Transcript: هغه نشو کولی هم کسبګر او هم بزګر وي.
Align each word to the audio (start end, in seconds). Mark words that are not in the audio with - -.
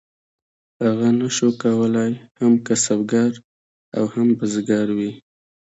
هغه 0.83 1.07
نشو 1.19 1.49
کولی 1.61 2.11
هم 2.39 2.53
کسبګر 2.65 3.31
او 3.97 4.03
هم 4.13 4.27
بزګر 4.37 4.87
وي. 4.97 5.11